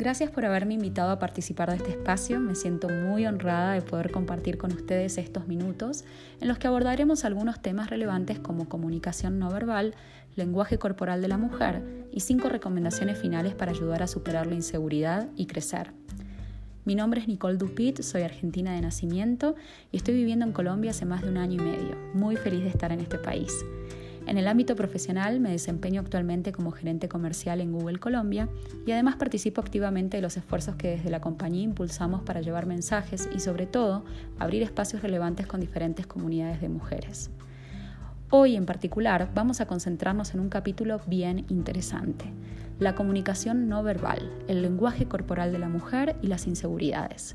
Gracias 0.00 0.30
por 0.30 0.46
haberme 0.46 0.72
invitado 0.72 1.10
a 1.10 1.18
participar 1.18 1.68
de 1.68 1.76
este 1.76 1.90
espacio. 1.90 2.40
Me 2.40 2.54
siento 2.54 2.88
muy 2.88 3.26
honrada 3.26 3.74
de 3.74 3.82
poder 3.82 4.10
compartir 4.10 4.56
con 4.56 4.72
ustedes 4.72 5.18
estos 5.18 5.46
minutos 5.46 6.04
en 6.40 6.48
los 6.48 6.56
que 6.56 6.68
abordaremos 6.68 7.26
algunos 7.26 7.60
temas 7.60 7.90
relevantes 7.90 8.38
como 8.38 8.66
comunicación 8.66 9.38
no 9.38 9.50
verbal, 9.50 9.94
lenguaje 10.36 10.78
corporal 10.78 11.20
de 11.20 11.28
la 11.28 11.36
mujer 11.36 11.82
y 12.10 12.20
cinco 12.20 12.48
recomendaciones 12.48 13.18
finales 13.18 13.54
para 13.54 13.72
ayudar 13.72 14.02
a 14.02 14.06
superar 14.06 14.46
la 14.46 14.54
inseguridad 14.54 15.28
y 15.36 15.44
crecer. 15.44 15.92
Mi 16.86 16.94
nombre 16.94 17.20
es 17.20 17.28
Nicole 17.28 17.58
Dupit, 17.58 18.00
soy 18.00 18.22
argentina 18.22 18.72
de 18.72 18.80
nacimiento 18.80 19.54
y 19.92 19.98
estoy 19.98 20.14
viviendo 20.14 20.46
en 20.46 20.52
Colombia 20.52 20.92
hace 20.92 21.04
más 21.04 21.20
de 21.20 21.28
un 21.28 21.36
año 21.36 21.60
y 21.60 21.64
medio. 21.66 21.98
Muy 22.14 22.36
feliz 22.36 22.62
de 22.62 22.70
estar 22.70 22.90
en 22.90 23.00
este 23.00 23.18
país. 23.18 23.52
En 24.30 24.38
el 24.38 24.46
ámbito 24.46 24.76
profesional 24.76 25.40
me 25.40 25.50
desempeño 25.50 26.00
actualmente 26.00 26.52
como 26.52 26.70
gerente 26.70 27.08
comercial 27.08 27.60
en 27.60 27.72
Google 27.72 27.98
Colombia 27.98 28.48
y 28.86 28.92
además 28.92 29.16
participo 29.16 29.60
activamente 29.60 30.18
de 30.18 30.22
los 30.22 30.36
esfuerzos 30.36 30.76
que 30.76 30.90
desde 30.90 31.10
la 31.10 31.20
compañía 31.20 31.64
impulsamos 31.64 32.22
para 32.22 32.40
llevar 32.40 32.64
mensajes 32.64 33.28
y 33.34 33.40
sobre 33.40 33.66
todo 33.66 34.04
abrir 34.38 34.62
espacios 34.62 35.02
relevantes 35.02 35.48
con 35.48 35.58
diferentes 35.58 36.06
comunidades 36.06 36.60
de 36.60 36.68
mujeres. 36.68 37.32
Hoy 38.30 38.54
en 38.54 38.66
particular 38.66 39.32
vamos 39.34 39.60
a 39.60 39.66
concentrarnos 39.66 40.32
en 40.32 40.38
un 40.38 40.48
capítulo 40.48 41.00
bien 41.08 41.44
interesante, 41.48 42.26
la 42.78 42.94
comunicación 42.94 43.68
no 43.68 43.82
verbal, 43.82 44.30
el 44.46 44.62
lenguaje 44.62 45.06
corporal 45.06 45.50
de 45.50 45.58
la 45.58 45.68
mujer 45.68 46.14
y 46.22 46.28
las 46.28 46.46
inseguridades 46.46 47.34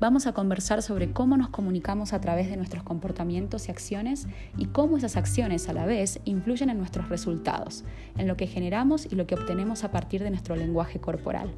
vamos 0.00 0.26
a 0.26 0.32
conversar 0.32 0.82
sobre 0.82 1.12
cómo 1.12 1.36
nos 1.36 1.48
comunicamos 1.48 2.12
a 2.12 2.20
través 2.20 2.50
de 2.50 2.56
nuestros 2.56 2.82
comportamientos 2.82 3.68
y 3.68 3.70
acciones 3.70 4.26
y 4.58 4.66
cómo 4.66 4.96
esas 4.96 5.16
acciones 5.16 5.68
a 5.68 5.72
la 5.72 5.86
vez 5.86 6.20
influyen 6.24 6.70
en 6.70 6.78
nuestros 6.78 7.08
resultados, 7.08 7.84
en 8.18 8.28
lo 8.28 8.36
que 8.36 8.46
generamos 8.46 9.06
y 9.10 9.14
lo 9.14 9.26
que 9.26 9.34
obtenemos 9.34 9.84
a 9.84 9.90
partir 9.90 10.22
de 10.22 10.30
nuestro 10.30 10.56
lenguaje 10.56 11.00
corporal. 11.00 11.52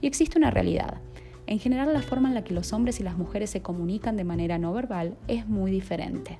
Y 0.00 0.06
existe 0.06 0.38
una 0.38 0.50
realidad. 0.50 0.98
En 1.46 1.58
general, 1.58 1.92
la 1.92 2.00
forma 2.00 2.28
en 2.28 2.34
la 2.34 2.42
que 2.44 2.54
los 2.54 2.72
hombres 2.72 3.00
y 3.00 3.02
las 3.02 3.18
mujeres 3.18 3.50
se 3.50 3.60
comunican 3.60 4.16
de 4.16 4.24
manera 4.24 4.56
no 4.58 4.72
verbal 4.72 5.16
es 5.28 5.46
muy 5.46 5.70
diferente. 5.70 6.38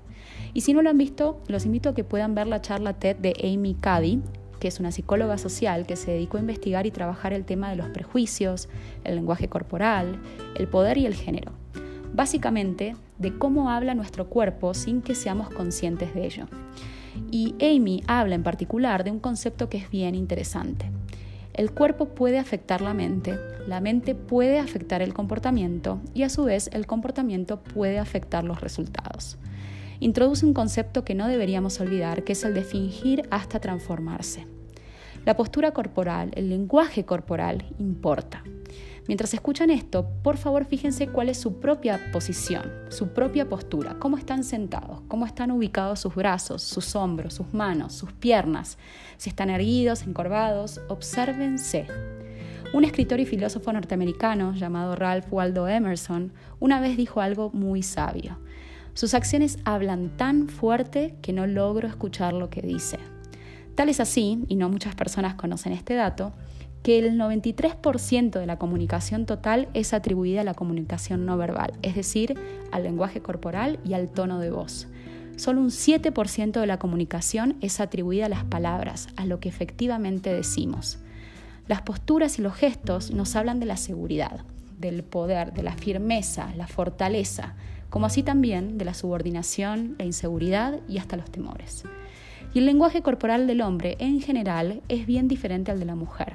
Y 0.54 0.62
si 0.62 0.72
no 0.72 0.80
lo 0.80 0.88
han 0.88 0.98
visto, 0.98 1.42
los 1.46 1.66
invito 1.66 1.90
a 1.90 1.94
que 1.94 2.04
puedan 2.04 2.34
ver 2.34 2.46
la 2.46 2.62
charla 2.62 2.94
TED 2.94 3.16
de 3.16 3.34
Amy 3.42 3.74
Cuddy 3.74 4.22
que 4.60 4.68
es 4.68 4.80
una 4.80 4.92
psicóloga 4.92 5.38
social 5.38 5.86
que 5.86 5.96
se 5.96 6.12
dedicó 6.12 6.36
a 6.36 6.40
investigar 6.40 6.86
y 6.86 6.90
trabajar 6.90 7.32
el 7.32 7.44
tema 7.44 7.70
de 7.70 7.76
los 7.76 7.88
prejuicios, 7.88 8.68
el 9.04 9.16
lenguaje 9.16 9.48
corporal, 9.48 10.18
el 10.56 10.68
poder 10.68 10.98
y 10.98 11.06
el 11.06 11.14
género. 11.14 11.52
Básicamente, 12.12 12.94
de 13.18 13.36
cómo 13.36 13.70
habla 13.70 13.94
nuestro 13.94 14.28
cuerpo 14.28 14.74
sin 14.74 15.02
que 15.02 15.14
seamos 15.14 15.50
conscientes 15.50 16.14
de 16.14 16.26
ello. 16.26 16.46
Y 17.30 17.54
Amy 17.60 18.02
habla 18.06 18.34
en 18.34 18.42
particular 18.42 19.04
de 19.04 19.10
un 19.10 19.20
concepto 19.20 19.68
que 19.68 19.78
es 19.78 19.90
bien 19.90 20.14
interesante. 20.14 20.90
El 21.52 21.70
cuerpo 21.70 22.08
puede 22.08 22.38
afectar 22.38 22.80
la 22.80 22.94
mente, 22.94 23.38
la 23.68 23.80
mente 23.80 24.14
puede 24.14 24.58
afectar 24.58 25.02
el 25.02 25.14
comportamiento 25.14 26.00
y 26.12 26.24
a 26.24 26.28
su 26.28 26.44
vez 26.44 26.68
el 26.72 26.86
comportamiento 26.86 27.62
puede 27.62 27.98
afectar 27.98 28.42
los 28.42 28.60
resultados 28.60 29.38
introduce 30.00 30.44
un 30.44 30.54
concepto 30.54 31.04
que 31.04 31.14
no 31.14 31.28
deberíamos 31.28 31.80
olvidar, 31.80 32.24
que 32.24 32.32
es 32.32 32.44
el 32.44 32.54
de 32.54 32.64
fingir 32.64 33.28
hasta 33.30 33.60
transformarse. 33.60 34.46
La 35.24 35.36
postura 35.36 35.72
corporal, 35.72 36.32
el 36.34 36.50
lenguaje 36.50 37.04
corporal 37.04 37.64
importa. 37.78 38.44
Mientras 39.06 39.34
escuchan 39.34 39.70
esto, 39.70 40.08
por 40.22 40.38
favor 40.38 40.64
fíjense 40.64 41.08
cuál 41.08 41.28
es 41.28 41.38
su 41.38 41.60
propia 41.60 42.10
posición, 42.10 42.72
su 42.88 43.08
propia 43.08 43.48
postura, 43.48 43.96
cómo 43.98 44.16
están 44.16 44.44
sentados, 44.44 45.02
cómo 45.08 45.26
están 45.26 45.50
ubicados 45.50 46.00
sus 46.00 46.14
brazos, 46.14 46.62
sus 46.62 46.96
hombros, 46.96 47.34
sus 47.34 47.52
manos, 47.52 47.92
sus 47.92 48.12
piernas, 48.12 48.78
si 49.18 49.28
están 49.28 49.50
erguidos, 49.50 50.02
encorvados, 50.02 50.80
obsérvense. 50.88 51.86
Un 52.72 52.84
escritor 52.84 53.20
y 53.20 53.26
filósofo 53.26 53.72
norteamericano 53.72 54.54
llamado 54.54 54.96
Ralph 54.96 55.30
Waldo 55.30 55.68
Emerson 55.68 56.32
una 56.58 56.80
vez 56.80 56.96
dijo 56.96 57.20
algo 57.20 57.50
muy 57.50 57.82
sabio. 57.82 58.38
Sus 58.94 59.14
acciones 59.14 59.58
hablan 59.64 60.16
tan 60.16 60.48
fuerte 60.48 61.16
que 61.20 61.32
no 61.32 61.46
logro 61.46 61.88
escuchar 61.88 62.32
lo 62.32 62.48
que 62.48 62.62
dice. 62.62 62.98
Tal 63.74 63.88
es 63.88 63.98
así, 63.98 64.44
y 64.48 64.54
no 64.54 64.68
muchas 64.68 64.94
personas 64.94 65.34
conocen 65.34 65.72
este 65.72 65.94
dato, 65.94 66.32
que 66.84 66.98
el 66.98 67.18
93% 67.18 68.38
de 68.38 68.46
la 68.46 68.58
comunicación 68.58 69.26
total 69.26 69.68
es 69.74 69.94
atribuida 69.94 70.42
a 70.42 70.44
la 70.44 70.54
comunicación 70.54 71.26
no 71.26 71.36
verbal, 71.36 71.72
es 71.82 71.96
decir, 71.96 72.38
al 72.70 72.84
lenguaje 72.84 73.20
corporal 73.20 73.80
y 73.84 73.94
al 73.94 74.10
tono 74.10 74.38
de 74.38 74.50
voz. 74.50 74.86
Solo 75.36 75.60
un 75.60 75.70
7% 75.70 76.60
de 76.60 76.66
la 76.66 76.78
comunicación 76.78 77.56
es 77.60 77.80
atribuida 77.80 78.26
a 78.26 78.28
las 78.28 78.44
palabras, 78.44 79.08
a 79.16 79.26
lo 79.26 79.40
que 79.40 79.48
efectivamente 79.48 80.32
decimos. 80.32 80.98
Las 81.66 81.82
posturas 81.82 82.38
y 82.38 82.42
los 82.42 82.54
gestos 82.54 83.10
nos 83.10 83.34
hablan 83.34 83.58
de 83.58 83.66
la 83.66 83.76
seguridad, 83.76 84.44
del 84.84 85.02
poder, 85.02 85.52
de 85.54 85.62
la 85.62 85.72
firmeza, 85.72 86.52
la 86.56 86.66
fortaleza, 86.66 87.54
como 87.88 88.06
así 88.06 88.22
también 88.22 88.76
de 88.76 88.84
la 88.84 88.92
subordinación, 88.92 89.94
la 89.98 90.04
inseguridad 90.04 90.80
y 90.88 90.98
hasta 90.98 91.16
los 91.16 91.30
temores. 91.30 91.84
Y 92.52 92.58
el 92.58 92.66
lenguaje 92.66 93.02
corporal 93.02 93.46
del 93.46 93.62
hombre 93.62 93.96
en 93.98 94.20
general 94.20 94.82
es 94.88 95.06
bien 95.06 95.26
diferente 95.26 95.70
al 95.70 95.80
de 95.80 95.86
la 95.86 95.94
mujer. 95.94 96.34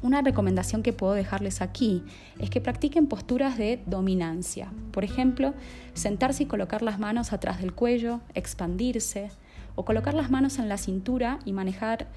Una 0.00 0.22
recomendación 0.22 0.84
que 0.84 0.92
puedo 0.92 1.14
dejarles 1.14 1.60
aquí 1.60 2.04
es 2.38 2.50
que 2.50 2.60
practiquen 2.60 3.08
posturas 3.08 3.58
de 3.58 3.80
dominancia. 3.86 4.70
Por 4.92 5.02
ejemplo, 5.02 5.54
sentarse 5.94 6.44
y 6.44 6.46
colocar 6.46 6.82
las 6.82 7.00
manos 7.00 7.32
atrás 7.32 7.60
del 7.60 7.72
cuello, 7.72 8.20
expandirse, 8.34 9.30
o 9.74 9.84
colocar 9.84 10.14
las 10.14 10.30
manos 10.30 10.58
en 10.58 10.68
la 10.68 10.76
cintura 10.76 11.38
y 11.44 11.52
manejar 11.52 12.08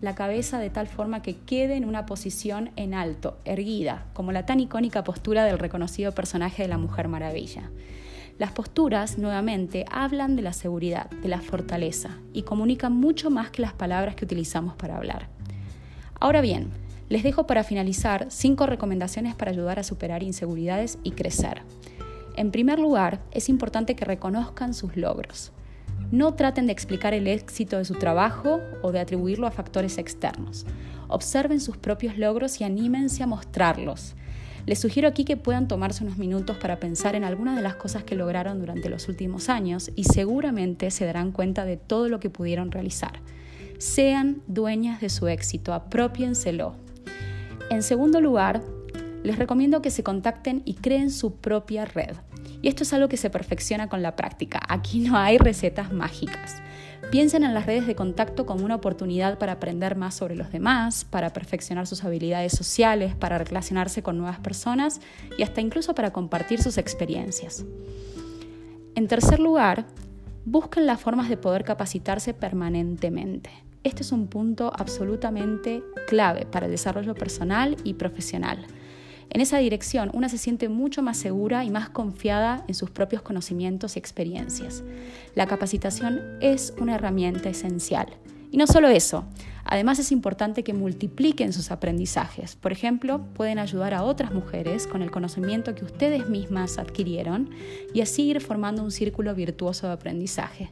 la 0.00 0.14
cabeza 0.14 0.58
de 0.58 0.70
tal 0.70 0.86
forma 0.86 1.22
que 1.22 1.36
quede 1.36 1.76
en 1.76 1.84
una 1.84 2.06
posición 2.06 2.70
en 2.76 2.94
alto, 2.94 3.38
erguida, 3.44 4.06
como 4.12 4.30
la 4.32 4.46
tan 4.46 4.60
icónica 4.60 5.02
postura 5.02 5.44
del 5.44 5.58
reconocido 5.58 6.12
personaje 6.12 6.62
de 6.62 6.68
la 6.68 6.78
Mujer 6.78 7.08
Maravilla. 7.08 7.70
Las 8.38 8.52
posturas, 8.52 9.18
nuevamente, 9.18 9.84
hablan 9.90 10.36
de 10.36 10.42
la 10.42 10.52
seguridad, 10.52 11.10
de 11.10 11.28
la 11.28 11.40
fortaleza 11.40 12.18
y 12.32 12.42
comunican 12.42 12.94
mucho 12.94 13.30
más 13.30 13.50
que 13.50 13.62
las 13.62 13.72
palabras 13.72 14.14
que 14.14 14.24
utilizamos 14.24 14.76
para 14.76 14.96
hablar. 14.96 15.28
Ahora 16.20 16.40
bien, 16.40 16.70
les 17.08 17.24
dejo 17.24 17.48
para 17.48 17.64
finalizar 17.64 18.26
cinco 18.28 18.66
recomendaciones 18.66 19.34
para 19.34 19.50
ayudar 19.50 19.80
a 19.80 19.84
superar 19.84 20.22
inseguridades 20.22 20.98
y 21.02 21.12
crecer. 21.12 21.62
En 22.36 22.52
primer 22.52 22.78
lugar, 22.78 23.20
es 23.32 23.48
importante 23.48 23.96
que 23.96 24.04
reconozcan 24.04 24.72
sus 24.72 24.96
logros. 24.96 25.50
No 26.10 26.34
traten 26.34 26.66
de 26.66 26.72
explicar 26.72 27.12
el 27.12 27.26
éxito 27.26 27.76
de 27.76 27.84
su 27.84 27.94
trabajo 27.94 28.60
o 28.82 28.92
de 28.92 29.00
atribuirlo 29.00 29.46
a 29.46 29.50
factores 29.50 29.98
externos. 29.98 30.64
Observen 31.08 31.60
sus 31.60 31.76
propios 31.76 32.16
logros 32.16 32.60
y 32.60 32.64
anímense 32.64 33.22
a 33.22 33.26
mostrarlos. 33.26 34.14
Les 34.64 34.78
sugiero 34.78 35.08
aquí 35.08 35.24
que 35.24 35.36
puedan 35.36 35.68
tomarse 35.68 36.04
unos 36.04 36.18
minutos 36.18 36.56
para 36.56 36.78
pensar 36.78 37.14
en 37.14 37.24
algunas 37.24 37.56
de 37.56 37.62
las 37.62 37.76
cosas 37.76 38.04
que 38.04 38.14
lograron 38.14 38.58
durante 38.58 38.88
los 38.88 39.08
últimos 39.08 39.48
años 39.48 39.90
y 39.96 40.04
seguramente 40.04 40.90
se 40.90 41.04
darán 41.04 41.32
cuenta 41.32 41.64
de 41.64 41.76
todo 41.76 42.08
lo 42.08 42.20
que 42.20 42.30
pudieron 42.30 42.70
realizar. 42.70 43.20
Sean 43.78 44.42
dueñas 44.46 45.00
de 45.00 45.08
su 45.08 45.28
éxito, 45.28 45.72
apropiénselo. 45.72 46.74
En 47.70 47.82
segundo 47.82 48.20
lugar, 48.20 48.62
les 49.22 49.38
recomiendo 49.38 49.82
que 49.82 49.90
se 49.90 50.02
contacten 50.02 50.62
y 50.64 50.74
creen 50.74 51.10
su 51.10 51.36
propia 51.36 51.84
red. 51.84 52.16
Esto 52.68 52.82
es 52.82 52.92
algo 52.92 53.08
que 53.08 53.16
se 53.16 53.30
perfecciona 53.30 53.88
con 53.88 54.02
la 54.02 54.14
práctica. 54.14 54.60
Aquí 54.68 55.00
no 55.00 55.16
hay 55.16 55.38
recetas 55.38 55.90
mágicas. 55.90 56.56
Piensen 57.10 57.42
en 57.42 57.54
las 57.54 57.64
redes 57.64 57.86
de 57.86 57.94
contacto 57.94 58.44
como 58.44 58.62
una 58.62 58.74
oportunidad 58.74 59.38
para 59.38 59.52
aprender 59.52 59.96
más 59.96 60.14
sobre 60.14 60.36
los 60.36 60.52
demás, 60.52 61.06
para 61.06 61.32
perfeccionar 61.32 61.86
sus 61.86 62.04
habilidades 62.04 62.52
sociales, 62.52 63.14
para 63.14 63.38
relacionarse 63.38 64.02
con 64.02 64.18
nuevas 64.18 64.38
personas 64.40 65.00
y 65.38 65.44
hasta 65.44 65.62
incluso 65.62 65.94
para 65.94 66.12
compartir 66.12 66.62
sus 66.62 66.76
experiencias. 66.76 67.64
En 68.94 69.08
tercer 69.08 69.40
lugar, 69.40 69.86
busquen 70.44 70.84
las 70.84 71.00
formas 71.00 71.30
de 71.30 71.38
poder 71.38 71.64
capacitarse 71.64 72.34
permanentemente. 72.34 73.48
Este 73.82 74.02
es 74.02 74.12
un 74.12 74.26
punto 74.26 74.70
absolutamente 74.76 75.82
clave 76.06 76.44
para 76.44 76.66
el 76.66 76.72
desarrollo 76.72 77.14
personal 77.14 77.78
y 77.82 77.94
profesional. 77.94 78.66
En 79.30 79.40
esa 79.42 79.58
dirección, 79.58 80.10
una 80.14 80.28
se 80.28 80.38
siente 80.38 80.68
mucho 80.68 81.02
más 81.02 81.18
segura 81.18 81.64
y 81.64 81.70
más 81.70 81.90
confiada 81.90 82.64
en 82.66 82.74
sus 82.74 82.90
propios 82.90 83.22
conocimientos 83.22 83.96
y 83.96 83.98
experiencias. 83.98 84.82
La 85.34 85.46
capacitación 85.46 86.20
es 86.40 86.72
una 86.80 86.94
herramienta 86.94 87.50
esencial. 87.50 88.08
Y 88.50 88.56
no 88.56 88.66
solo 88.66 88.88
eso, 88.88 89.26
además 89.64 89.98
es 89.98 90.10
importante 90.10 90.64
que 90.64 90.72
multipliquen 90.72 91.52
sus 91.52 91.70
aprendizajes. 91.70 92.56
Por 92.56 92.72
ejemplo, 92.72 93.22
pueden 93.34 93.58
ayudar 93.58 93.92
a 93.92 94.02
otras 94.02 94.32
mujeres 94.32 94.86
con 94.86 95.02
el 95.02 95.10
conocimiento 95.10 95.74
que 95.74 95.84
ustedes 95.84 96.30
mismas 96.30 96.78
adquirieron 96.78 97.50
y 97.92 98.00
así 98.00 98.30
ir 98.30 98.40
formando 98.40 98.82
un 98.82 98.90
círculo 98.90 99.34
virtuoso 99.34 99.86
de 99.86 99.92
aprendizaje. 99.92 100.70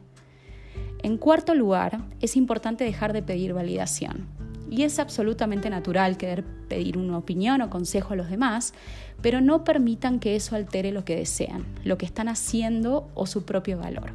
En 1.03 1.17
cuarto 1.17 1.53
lugar, 1.53 2.03
es 2.21 2.35
importante 2.35 2.83
dejar 2.83 3.13
de 3.13 3.21
pedir 3.21 3.53
validación. 3.53 4.25
Y 4.69 4.83
es 4.83 4.99
absolutamente 4.99 5.69
natural 5.69 6.17
querer 6.17 6.43
pedir 6.67 6.97
una 6.97 7.17
opinión 7.17 7.61
o 7.61 7.69
consejo 7.69 8.13
a 8.13 8.17
los 8.17 8.29
demás, 8.29 8.73
pero 9.21 9.41
no 9.41 9.63
permitan 9.63 10.19
que 10.19 10.35
eso 10.35 10.55
altere 10.55 10.91
lo 10.91 11.05
que 11.05 11.15
desean, 11.15 11.65
lo 11.83 11.97
que 11.97 12.05
están 12.05 12.27
haciendo 12.27 13.09
o 13.13 13.25
su 13.25 13.45
propio 13.45 13.77
valor. 13.77 14.11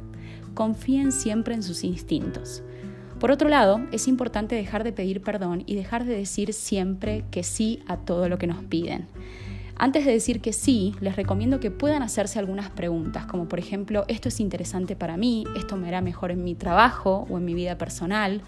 Confíen 0.53 1.11
siempre 1.11 1.55
en 1.55 1.63
sus 1.63 1.83
instintos. 1.83 2.63
Por 3.19 3.31
otro 3.31 3.49
lado, 3.49 3.81
es 3.91 4.07
importante 4.07 4.55
dejar 4.55 4.83
de 4.83 4.91
pedir 4.91 5.21
perdón 5.21 5.63
y 5.65 5.75
dejar 5.75 6.03
de 6.05 6.15
decir 6.15 6.53
siempre 6.53 7.23
que 7.31 7.43
sí 7.43 7.81
a 7.87 7.97
todo 7.97 8.27
lo 8.27 8.37
que 8.37 8.47
nos 8.47 8.63
piden. 8.65 9.07
Antes 9.75 10.05
de 10.05 10.11
decir 10.11 10.39
que 10.39 10.53
sí, 10.53 10.93
les 10.99 11.15
recomiendo 11.15 11.59
que 11.59 11.71
puedan 11.71 12.03
hacerse 12.03 12.37
algunas 12.37 12.69
preguntas, 12.69 13.25
como 13.25 13.49
por 13.49 13.59
ejemplo, 13.59 14.05
¿esto 14.07 14.27
es 14.27 14.39
interesante 14.39 14.95
para 14.95 15.17
mí? 15.17 15.45
¿Esto 15.55 15.77
me 15.77 15.87
hará 15.87 16.01
mejor 16.01 16.31
en 16.31 16.43
mi 16.43 16.53
trabajo 16.53 17.25
o 17.29 17.37
en 17.37 17.45
mi 17.45 17.53
vida 17.55 17.77
personal? 17.77 18.41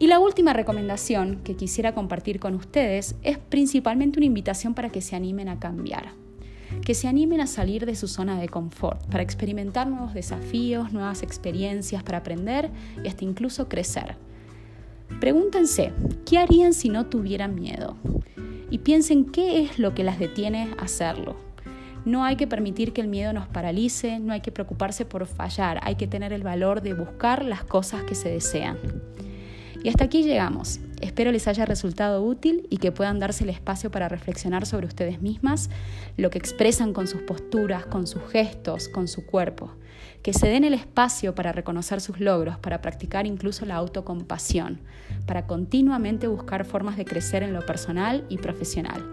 Y 0.00 0.06
la 0.06 0.20
última 0.20 0.52
recomendación 0.52 1.40
que 1.42 1.56
quisiera 1.56 1.92
compartir 1.92 2.38
con 2.38 2.54
ustedes 2.54 3.16
es 3.24 3.36
principalmente 3.36 4.20
una 4.20 4.26
invitación 4.26 4.74
para 4.74 4.90
que 4.90 5.00
se 5.00 5.16
animen 5.16 5.48
a 5.48 5.58
cambiar, 5.58 6.12
que 6.84 6.94
se 6.94 7.08
animen 7.08 7.40
a 7.40 7.48
salir 7.48 7.84
de 7.84 7.96
su 7.96 8.06
zona 8.06 8.40
de 8.40 8.48
confort, 8.48 9.04
para 9.06 9.24
experimentar 9.24 9.88
nuevos 9.88 10.14
desafíos, 10.14 10.92
nuevas 10.92 11.24
experiencias, 11.24 12.04
para 12.04 12.18
aprender 12.18 12.70
y 13.02 13.08
hasta 13.08 13.24
incluso 13.24 13.68
crecer. 13.68 14.16
Pregúntense, 15.20 15.92
¿qué 16.24 16.38
harían 16.38 16.74
si 16.74 16.90
no 16.90 17.06
tuvieran 17.06 17.56
miedo? 17.56 17.96
Y 18.70 18.78
piensen 18.78 19.24
qué 19.24 19.62
es 19.62 19.80
lo 19.80 19.94
que 19.94 20.04
las 20.04 20.20
detiene 20.20 20.68
a 20.78 20.84
hacerlo. 20.84 21.36
No 22.04 22.24
hay 22.24 22.36
que 22.36 22.46
permitir 22.46 22.92
que 22.92 23.00
el 23.00 23.08
miedo 23.08 23.32
nos 23.32 23.48
paralice, 23.48 24.20
no 24.20 24.32
hay 24.32 24.42
que 24.42 24.52
preocuparse 24.52 25.04
por 25.04 25.26
fallar, 25.26 25.80
hay 25.82 25.96
que 25.96 26.06
tener 26.06 26.32
el 26.32 26.44
valor 26.44 26.82
de 26.82 26.94
buscar 26.94 27.44
las 27.44 27.64
cosas 27.64 28.04
que 28.04 28.14
se 28.14 28.28
desean. 28.28 28.78
Y 29.82 29.88
hasta 29.88 30.04
aquí 30.04 30.24
llegamos. 30.24 30.80
Espero 31.00 31.30
les 31.30 31.46
haya 31.46 31.64
resultado 31.64 32.22
útil 32.22 32.66
y 32.70 32.78
que 32.78 32.90
puedan 32.90 33.20
darse 33.20 33.44
el 33.44 33.50
espacio 33.50 33.90
para 33.90 34.08
reflexionar 34.08 34.66
sobre 34.66 34.86
ustedes 34.86 35.22
mismas, 35.22 35.70
lo 36.16 36.30
que 36.30 36.38
expresan 36.38 36.92
con 36.92 37.06
sus 37.06 37.22
posturas, 37.22 37.86
con 37.86 38.06
sus 38.06 38.22
gestos, 38.30 38.88
con 38.88 39.06
su 39.06 39.24
cuerpo. 39.24 39.70
Que 40.22 40.32
se 40.32 40.48
den 40.48 40.64
el 40.64 40.74
espacio 40.74 41.34
para 41.34 41.52
reconocer 41.52 42.00
sus 42.00 42.18
logros, 42.18 42.58
para 42.58 42.80
practicar 42.80 43.26
incluso 43.26 43.66
la 43.66 43.76
autocompasión, 43.76 44.80
para 45.26 45.46
continuamente 45.46 46.26
buscar 46.26 46.64
formas 46.64 46.96
de 46.96 47.04
crecer 47.04 47.44
en 47.44 47.52
lo 47.52 47.64
personal 47.64 48.24
y 48.28 48.38
profesional. 48.38 49.04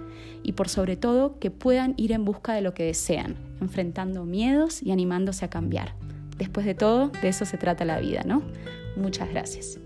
Y 0.41 0.53
por 0.53 0.67
sobre 0.67 0.95
todo, 0.95 1.37
que 1.39 1.51
puedan 1.51 1.93
ir 1.97 2.11
en 2.11 2.25
busca 2.25 2.53
de 2.53 2.61
lo 2.61 2.73
que 2.73 2.83
desean, 2.83 3.35
enfrentando 3.61 4.25
miedos 4.25 4.81
y 4.81 4.91
animándose 4.91 5.45
a 5.45 5.49
cambiar. 5.49 5.93
Después 6.37 6.65
de 6.65 6.73
todo, 6.73 7.09
de 7.21 7.29
eso 7.29 7.45
se 7.45 7.57
trata 7.57 7.85
la 7.85 7.99
vida, 7.99 8.23
¿no? 8.25 8.41
Muchas 8.95 9.29
gracias. 9.29 9.84